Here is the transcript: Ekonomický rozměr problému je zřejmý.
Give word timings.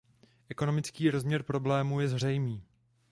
Ekonomický 0.49 1.11
rozměr 1.11 1.43
problému 1.43 1.99
je 1.99 2.07
zřejmý. 2.07 2.63